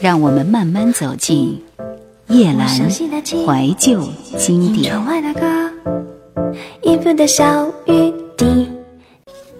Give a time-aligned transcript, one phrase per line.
[0.00, 1.62] 让我们慢慢走进
[2.28, 4.06] 叶阑怀旧
[4.38, 4.94] 经典。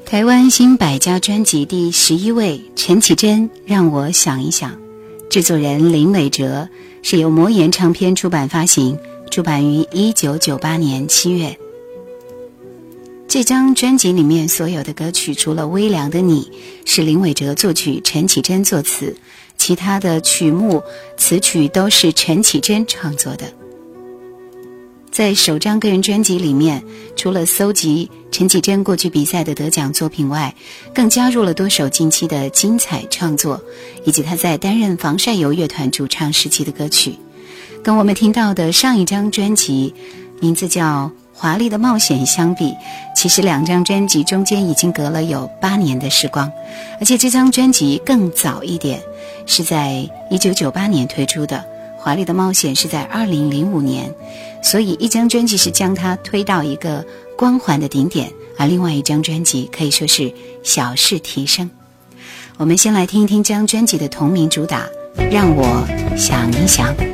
[0.04, 4.78] 台湾新百家专辑第十一位，陈绮贞，让我想一想。
[5.30, 6.68] 制作人林伟哲，
[7.02, 8.98] 是由魔岩唱片出版发行，
[9.30, 11.58] 出版于一九九八年七月。
[13.26, 16.42] 这张专辑里面所有的歌曲，除了《微凉的你》
[16.84, 19.16] 是林伟哲作曲，陈绮贞作词，
[19.64, 20.82] 其他的曲目
[21.16, 23.46] 词曲都是陈绮贞创作的。
[25.10, 26.84] 在首张个人专辑里面，
[27.16, 30.54] 除了搜集陈绮贞过去比赛的得奖作品外，
[30.94, 33.62] 更加入了多首近期的精彩创作，
[34.04, 37.14] 以及她在担任防晒油乐团主唱时期的歌曲。
[37.82, 39.94] 跟我们听到的上一张专辑，
[40.40, 42.74] 名字叫《华丽的冒险》相比，
[43.16, 46.52] 其实两张专辑中间已经隔了有八年的时光，
[47.00, 49.02] 而且这张专辑更早一点，
[49.46, 51.64] 是在一九九八年推出的。
[51.96, 54.14] 华丽的冒险是在二零零五年，
[54.62, 57.06] 所以一张专辑是将它推到一个
[57.38, 61.70] 光环的顶点，而另外一张专辑可以说是小事提升。
[62.58, 64.86] 我们先来听一听这张专辑的同名主打，
[65.30, 67.13] 让我想一想。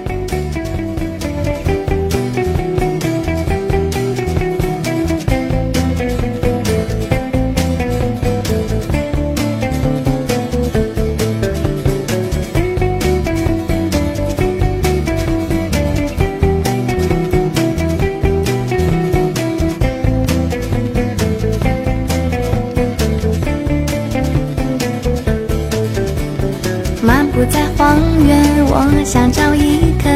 [27.50, 30.08] 在荒原我想找一棵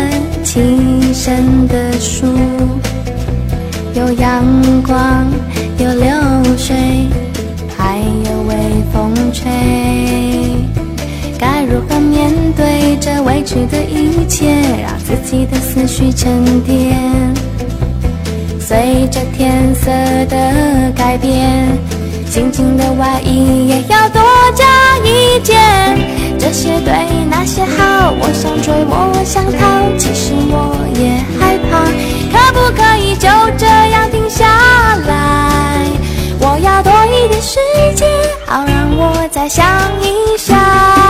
[0.45, 2.27] 栖身的树，
[3.95, 4.45] 有阳
[4.83, 5.27] 光，
[5.79, 6.75] 有流水，
[7.77, 8.55] 还有微
[8.93, 9.51] 风吹。
[11.39, 14.47] 该如何面对这未知的一切，
[14.83, 16.97] 让自己的思绪沉淀？
[18.61, 19.91] 随着天色
[20.31, 21.69] 的改变，
[22.35, 24.21] 心情的外衣也要多
[24.57, 24.65] 加
[25.05, 25.57] 一件。
[26.37, 26.93] 这些对，
[27.31, 31.85] 那些好，我想追，我想逃，其实我也害怕。
[32.33, 34.45] 可不可以就这样停下
[35.07, 35.87] 来？
[36.41, 37.61] 我要多一点时
[37.95, 38.09] 间，
[38.47, 39.65] 好让我再想
[40.03, 41.04] 一想。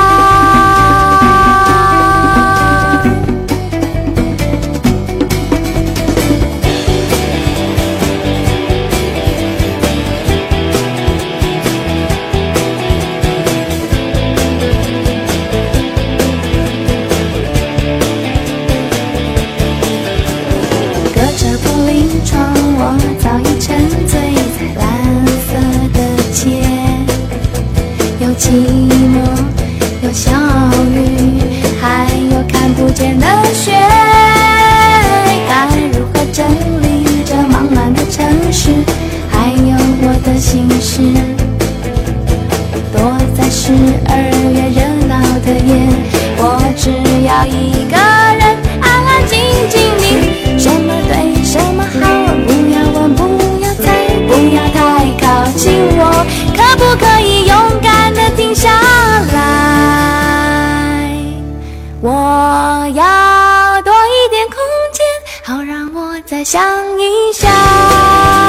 [62.05, 64.59] 我要多一点空
[64.93, 65.07] 间
[65.43, 66.63] 好让我再想
[67.01, 68.44] 一想。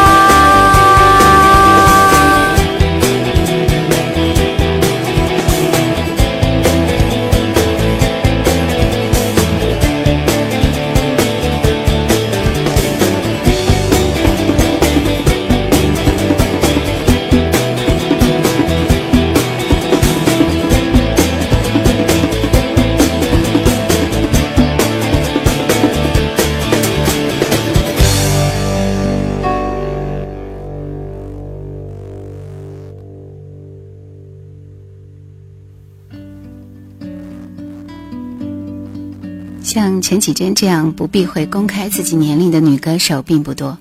[40.05, 43.79] 陈绮贞这样不避讳公开自己年龄的女歌手并不多。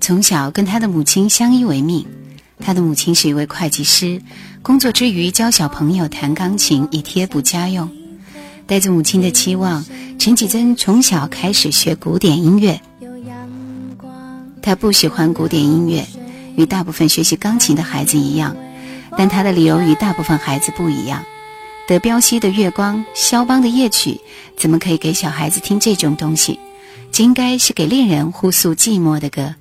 [0.00, 2.04] 从小跟她的母亲相依为命，
[2.58, 4.20] 她的母亲是一位会计师，
[4.62, 7.88] 工作之余教小朋友弹钢琴以贴补家用。
[8.66, 9.84] 带着母亲的期望，
[10.18, 12.80] 陈绮贞从小开始学古典音乐。
[14.60, 16.08] 她不喜欢古典音乐，
[16.56, 18.56] 与大部分学习钢琴的孩子一样，
[19.16, 21.22] 但她的理由与大部分孩子不一样。
[21.88, 24.20] 德彪西的月光，肖邦的夜曲，
[24.56, 26.58] 怎么可以给小孩子听这种东西？
[27.12, 29.54] 这应该是给恋人互诉寂寞的歌。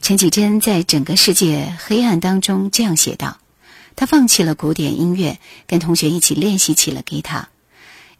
[0.00, 3.36] 陈绮贞在整个世界黑暗当中这样写道
[3.94, 7.50] ：“她放弃了古典音乐，跟同学一起练习起了吉他。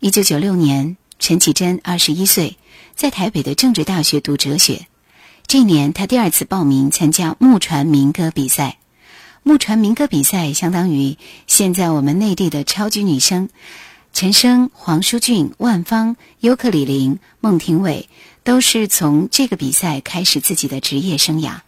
[0.00, 2.58] 一九九六年，陈绮贞二十一岁，
[2.94, 4.86] 在台北的政治大学读哲学。
[5.46, 8.76] 这年，她第二次报名参加木船民歌比赛。
[9.48, 11.16] 木船民歌比赛相当于
[11.46, 13.48] 现在我们内地的超级女声，
[14.12, 18.10] 陈升、黄舒骏、万芳、尤克里林、孟庭苇
[18.44, 21.60] 都是从这个比赛开始自己的职业生涯。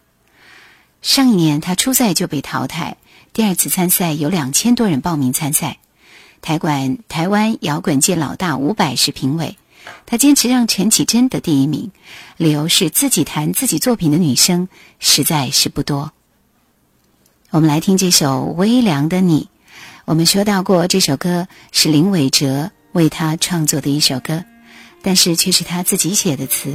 [1.01, 2.97] 上一年，她初赛就被淘汰，
[3.33, 5.79] 第二次参赛有两千多人报名参赛。
[6.39, 9.57] 台管台湾摇滚界老大伍佰是评委，
[10.05, 11.91] 他坚持让陈绮贞得第一名，
[12.37, 14.69] 理由是自己弹自己作品的女生
[14.99, 16.13] 实在是不多。
[17.51, 19.41] 我们来听这首《微凉的你》，
[20.05, 24.45] 我们说到过这首歌是林伟哲为他创作的一首歌，
[25.01, 26.73] 但是却是他自己写的词。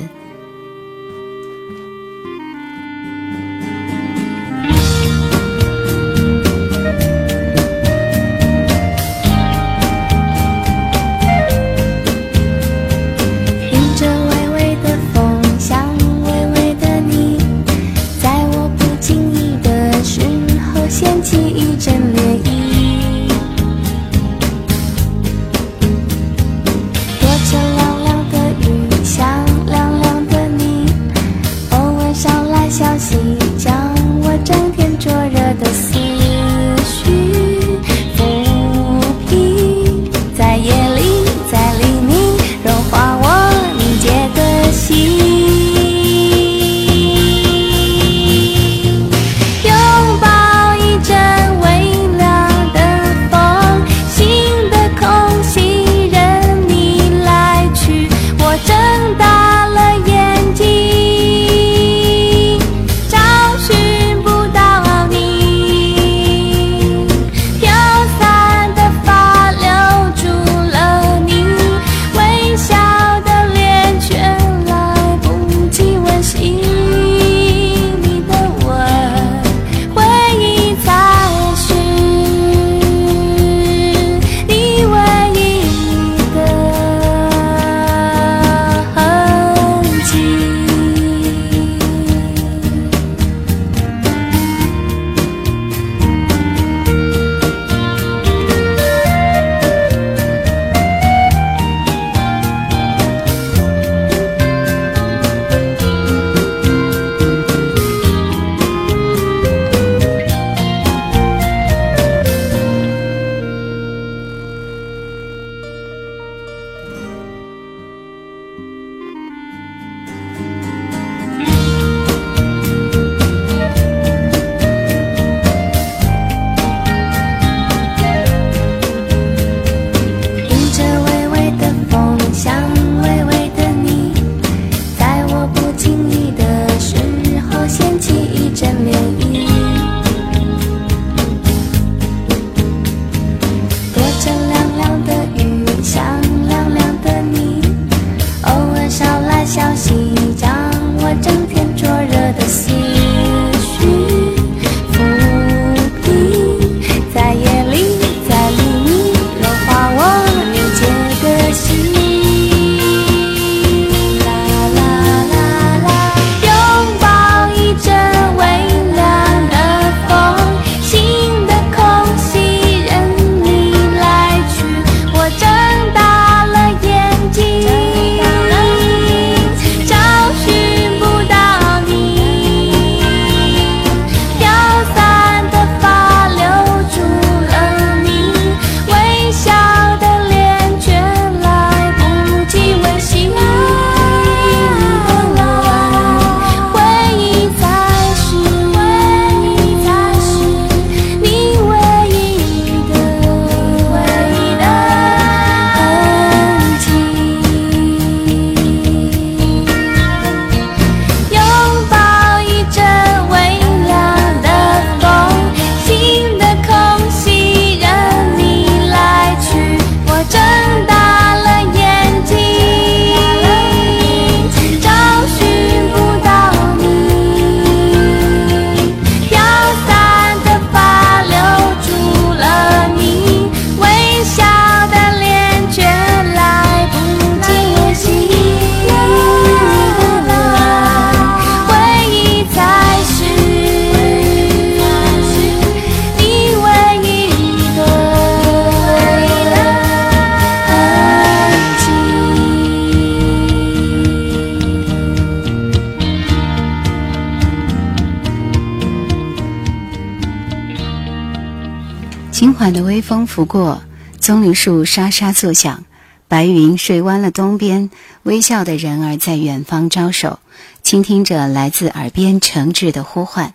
[262.66, 263.80] 缓的微风拂过，
[264.18, 265.84] 棕榈树沙沙作响，
[266.26, 267.90] 白云睡弯了东边，
[268.24, 270.40] 微笑的人儿在远方招手，
[270.82, 273.54] 倾听着来自耳边诚挚的呼唤。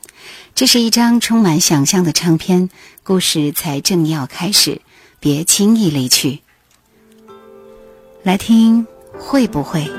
[0.56, 2.70] 这是一张充满想象的唱片，
[3.04, 4.80] 故事才正要开始，
[5.20, 6.40] 别轻易离去。
[8.24, 8.88] 来听，
[9.20, 9.92] 会不会？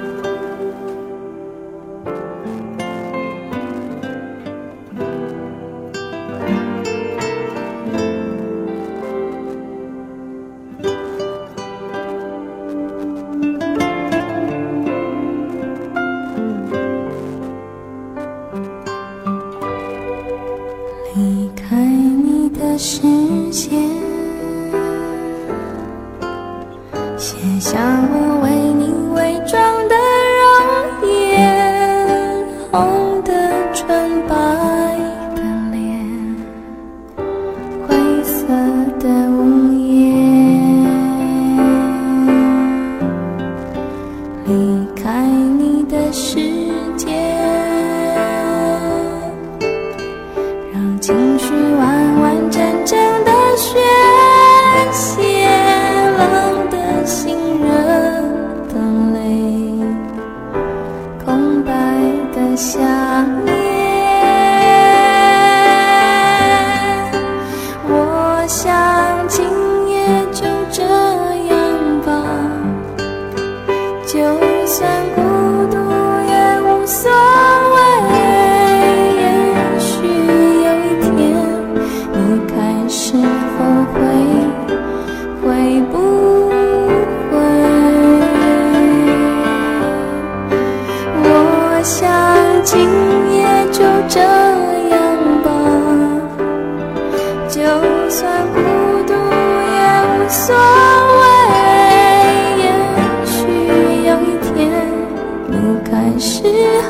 [105.93, 106.43] 开始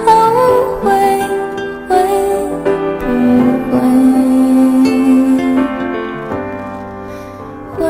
[0.07, 0.13] 后
[0.81, 0.89] 悔
[1.89, 1.97] 会
[3.01, 3.03] 不
[3.69, 3.75] 会
[7.77, 7.83] 会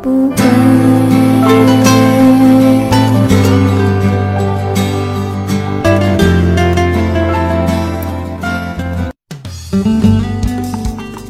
[0.00, 0.38] 不会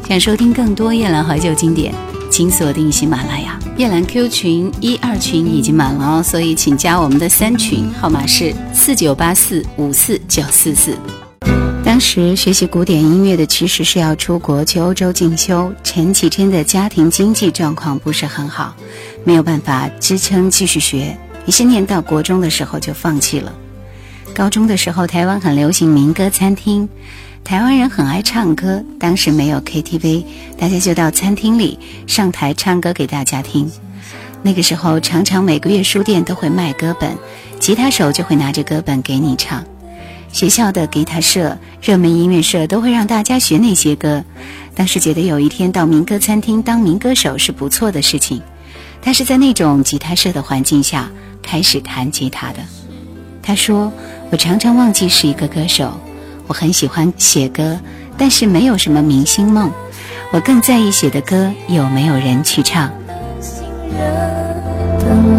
[0.09, 1.93] 想收听更多夜兰怀旧经典
[2.31, 3.66] 请锁定喜马拉雅。
[3.77, 10.97] 夜兰 Q 群一二群已经满了哦，所以请加我们的三群，号码是四九八四五四九四四。
[11.85, 15.71] 当时学习古典音乐的其实是要出国去欧洲进修。
[15.85, 18.75] 陈绮贞的家庭经济状况不是很好，
[19.25, 21.15] 没有办法支撑继续学，
[21.45, 23.53] 于是念到国中的时候就放弃了。
[24.35, 26.89] 高中的时候，台湾很流行民歌餐厅。
[27.47, 30.25] 台湾人很爱唱歌，当时没有 KTV，
[30.59, 33.71] 大家就到餐厅里上台唱歌给大家听。
[34.43, 37.17] 那个时候，常常每个月书店都会卖歌本，
[37.61, 39.65] 吉他手就会拿着歌本给你唱。
[40.33, 44.25] 学校的吉他社、热门音乐社都会让大家学那些歌。
[44.75, 48.43] 当时觉得有一天到民歌餐厅当民歌手是不错的事情，
[49.01, 51.09] 但是在那种吉他社的环境下
[51.45, 52.59] 开始弹吉他的。
[53.41, 53.93] 他说
[54.33, 55.93] ：“我常常忘记是一个歌手。”
[56.47, 57.79] 我很喜欢写歌，
[58.17, 59.71] 但是没有什么明星梦。
[60.33, 62.91] 我更在意写的歌有没有人去唱。
[64.99, 65.37] 充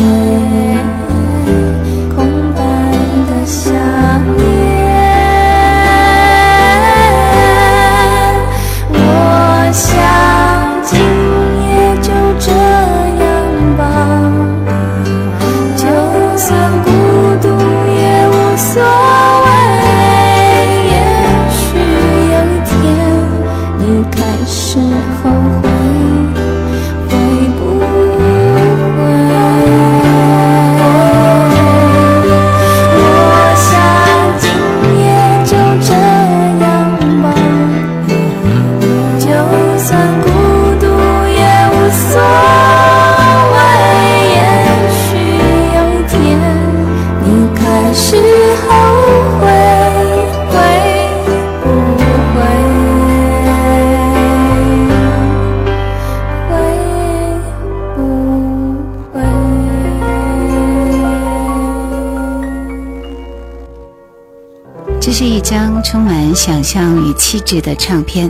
[67.48, 68.30] 质的唱片，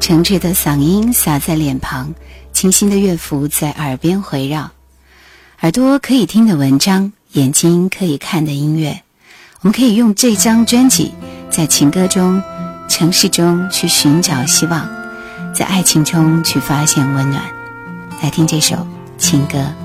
[0.00, 2.12] 诚挚的嗓音洒在脸庞，
[2.52, 4.72] 清新的乐符在耳边回绕，
[5.60, 9.02] 耳朵可以听的文章，眼睛可以看的音乐，
[9.60, 11.12] 我们可以用这张专辑
[11.48, 12.42] 在情歌中、
[12.88, 14.88] 城市中去寻找希望。
[15.54, 17.40] 在爱情中去发现温暖。
[18.20, 18.84] 来听这首
[19.16, 19.79] 情歌。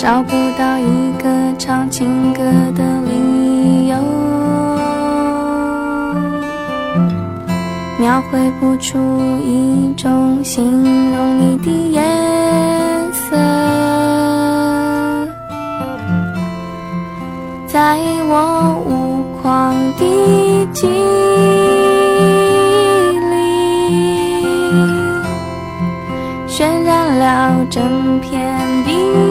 [0.00, 1.28] 找不到一个
[1.58, 2.42] 唱情歌
[2.74, 3.96] 的理由，
[7.98, 8.98] 描绘不出
[9.44, 10.64] 一种形
[11.14, 12.02] 容你的颜
[13.12, 13.36] 色，
[17.66, 20.90] 在我无框的记忆
[23.28, 23.36] 里，
[26.48, 28.40] 渲染了整片
[28.86, 29.29] 的。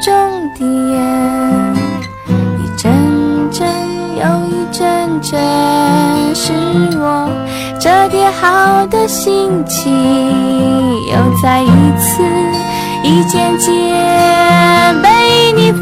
[0.00, 0.14] 中
[0.54, 1.74] 的烟，
[2.58, 3.66] 一阵阵
[4.16, 5.38] 又一阵阵，
[6.34, 6.52] 是
[6.98, 7.28] 我
[7.80, 9.92] 折叠好的心情，
[11.10, 12.22] 又再一次
[13.02, 13.72] 一件件
[15.02, 15.72] 被你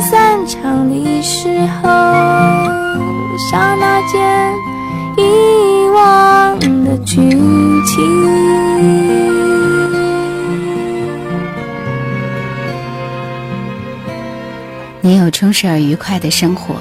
[0.00, 1.88] 散场的时候，
[3.50, 4.52] 刹那间
[5.16, 8.02] 遗忘的剧情。
[15.00, 16.76] 你有充实而愉快的生活，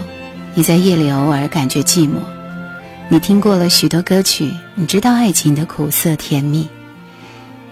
[0.53, 2.13] 你在夜里偶尔感觉寂寞。
[3.09, 6.69] 你听过了许多歌曲，你知道爱情的苦涩甜蜜。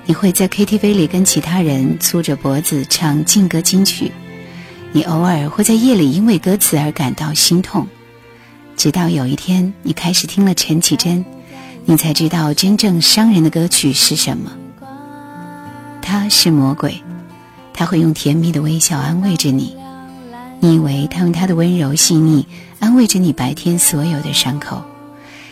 [0.06, 4.12] 你会在 KTV 里跟其他人粗着脖子唱劲歌金曲。
[4.92, 7.88] 你偶尔会在夜里因为歌词而感到心痛。
[8.76, 11.24] 直到有一天，你开始听了陈绮贞，
[11.86, 14.52] 你才知道真正伤人的歌曲是什么。
[16.02, 17.04] 他是魔鬼，
[17.72, 19.76] 他会用甜蜜的微笑安慰着你。
[20.60, 22.48] 你以为他用他的温柔细腻
[22.80, 24.84] 安慰着你白天所有的伤口。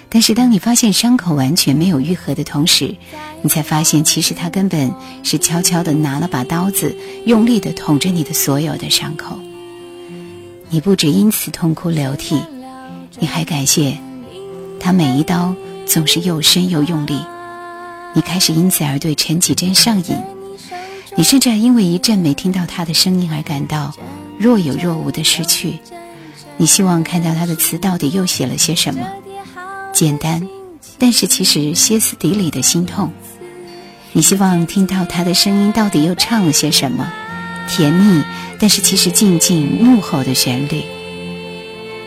[0.09, 2.95] 但是，当你发现伤口完全没有愈合的同时，
[3.41, 9.37] 你才发现，其实他根本是悄悄的拿了把刀子，用力的捅着你的所有的伤口。
[10.69, 12.41] 你不止因此痛哭流涕，
[13.19, 13.97] 你还感谢
[14.79, 15.53] 他每一刀
[15.85, 17.19] 总是又深又用力。
[18.13, 20.17] 你开始因此而对陈绮贞上瘾，
[21.15, 23.93] 你甚至还因为一阵没听到他的声音而感到
[24.39, 25.79] 若有若无的失去。
[26.55, 29.05] 你希望看到他的词到底又写了些什么。
[29.97, 30.47] 简单，
[30.99, 33.11] 但是其实歇斯底里的心痛。
[34.11, 37.11] 你希望听到他的声音到底又唱了些什么？
[37.67, 38.23] 甜蜜，
[38.59, 40.83] 但是其实静静幕后的旋律。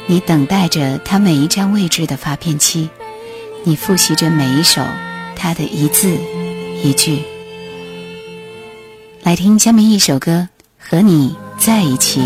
[0.06, 2.88] 你等待着他每一张未知的发片期，
[3.64, 4.86] 你复习着每一首
[5.34, 6.16] 他的一字
[6.84, 7.24] 一句。
[9.24, 10.48] 来听下面一首歌，
[10.78, 12.22] 和你在一起。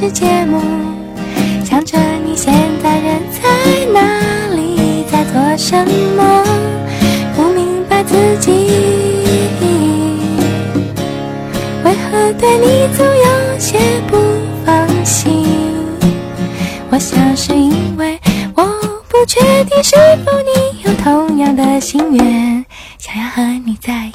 [0.00, 0.58] 的节目
[1.62, 5.76] 想着你现在人在哪里在做什
[6.16, 6.42] 么？
[7.36, 8.50] 不明白自己
[11.84, 14.16] 为何对你总有些不
[14.64, 15.44] 放心？
[16.88, 18.18] 我想是因为
[18.54, 18.64] 我
[19.06, 22.64] 不确定是否你有同样的心愿
[22.96, 24.09] 想要和你在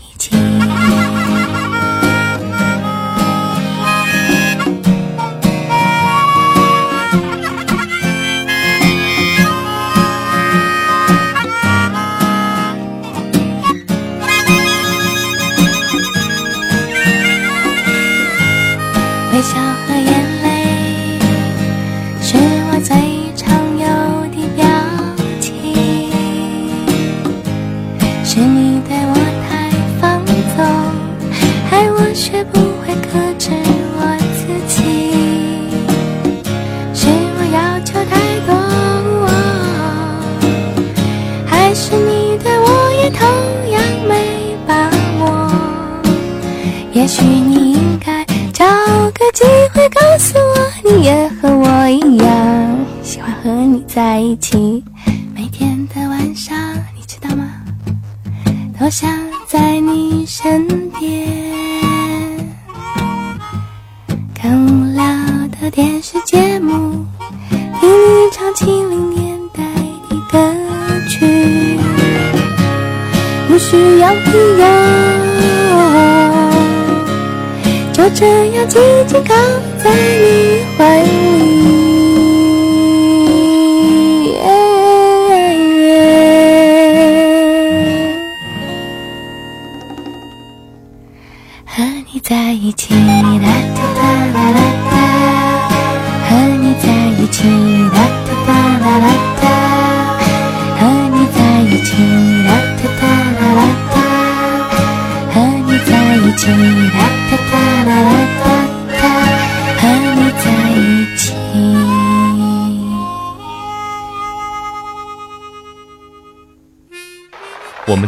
[73.85, 74.17] 只要理
[74.57, 74.65] 由，
[77.93, 79.35] 就这样静静靠
[79.77, 81.44] 在你怀里。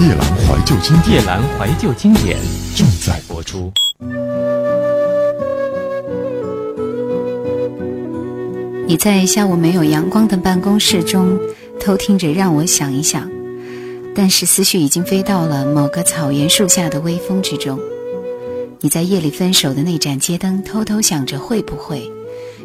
[0.00, 2.38] 夜阑怀旧经典夜阑怀旧经典
[2.74, 3.70] 正在播出。
[8.86, 11.38] 你在下午没有阳光的办公室中
[11.78, 13.30] 偷听着，让我想一想，
[14.14, 17.78] 但是思绪已经飞到了某个草原树下的微风之中。
[18.80, 22.10] 你在夜里分手的那盏街灯，偷偷想着会不会，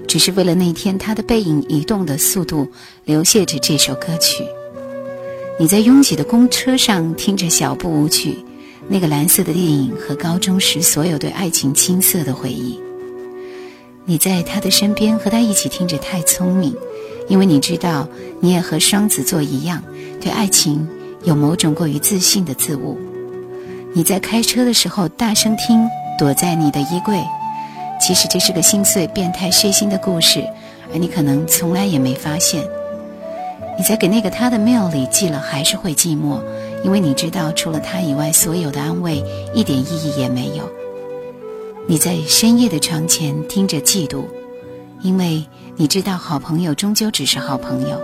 [0.07, 2.71] 只是为了那天他的背影移动的速度，
[3.03, 4.45] 流泻着这首歌曲。
[5.57, 8.43] 你在拥挤的公车上听着小步舞曲，
[8.89, 12.77] 那个蓝色的电影和高中时所有对爱情青涩的回忆。
[14.03, 16.73] 你在他的身边和他一起听着《太聪明》，
[17.29, 18.05] 因为你知道
[18.41, 19.81] 你也和双子座一样，
[20.19, 20.85] 对爱情
[21.23, 22.99] 有某种过于自信的自误。
[23.93, 25.87] 你在开车的时候大声听，
[26.19, 27.23] 躲在你的衣柜，
[28.01, 30.45] 其实这是个心碎、变态、血腥的故事，
[30.91, 32.61] 而你可能从来也没发现。
[33.77, 36.39] 你在给那个他的 mail 里寄了，还是会寂寞，
[36.83, 40.69] 因为你知道除了他以外，所有的安慰一点意义也没有。
[41.87, 44.23] 你在深夜的床前听着嫉妒，
[45.01, 45.43] 因为
[45.75, 47.99] 你知道好朋友终究只是好朋友，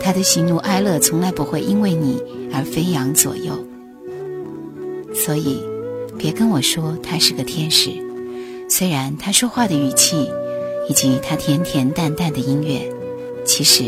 [0.00, 2.20] 他的喜怒哀乐从来不会因为你
[2.52, 3.52] 而飞扬左右。
[5.14, 5.62] 所以，
[6.18, 7.90] 别跟我说他是个天使，
[8.68, 10.30] 虽然他说话的语气
[10.88, 12.92] 以及他甜甜淡淡的音乐，
[13.44, 13.84] 其实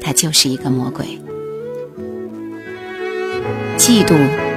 [0.00, 1.18] 他就是一个魔鬼。
[3.76, 4.49] 嫉妒。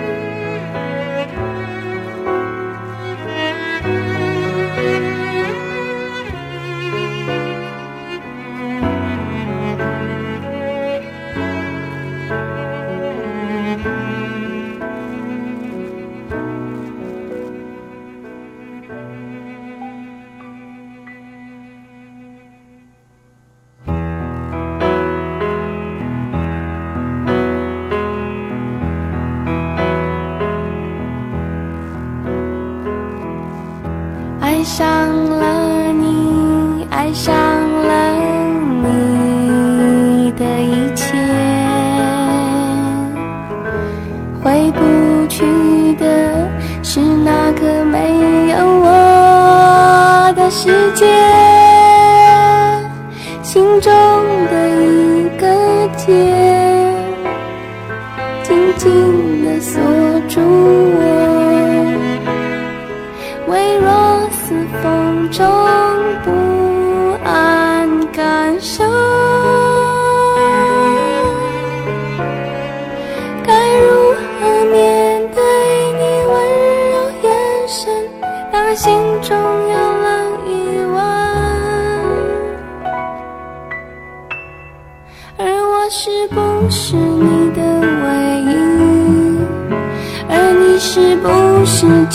[50.53, 51.32] 世界，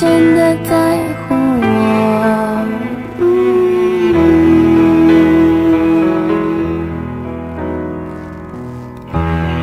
[0.00, 1.66] 真的在乎我？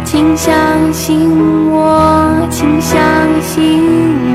[0.04, 0.52] 请相
[0.92, 1.32] 信
[1.72, 3.00] 我，请相
[3.42, 3.82] 信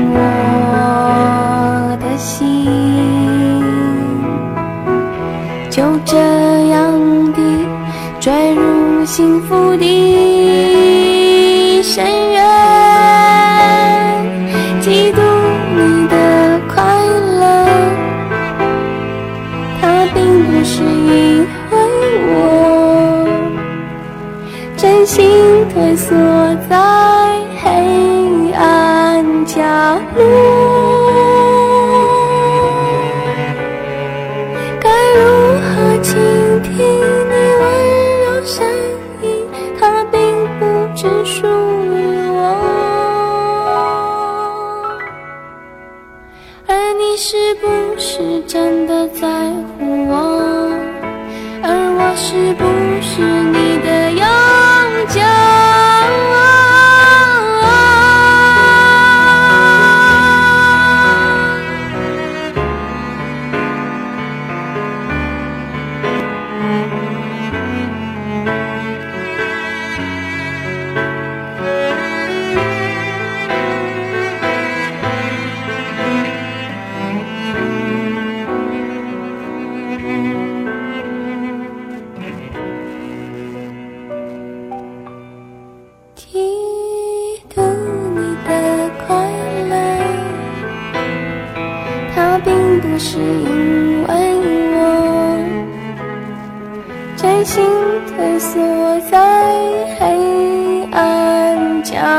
[52.31, 52.70] 是不。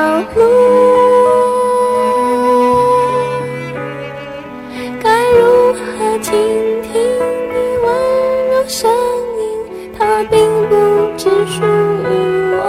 [0.02, 0.42] 暗角落，
[5.00, 5.40] 该如
[5.74, 6.32] 何倾
[6.82, 7.86] 听你温
[8.50, 8.90] 柔声
[9.38, 9.40] 音？
[9.96, 10.34] 它并
[10.68, 10.72] 不
[11.16, 12.10] 只属于
[12.56, 12.60] 我。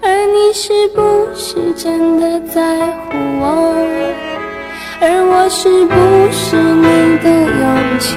[0.00, 0.98] 而你是不
[1.34, 3.44] 是真的在乎我？
[5.02, 5.94] 而我是不
[6.32, 8.08] 是你的永久？